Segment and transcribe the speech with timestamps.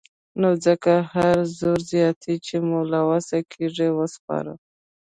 [0.41, 4.53] نو ځکه هر زور زياتی چې مو له وسې کېږي وسپاره.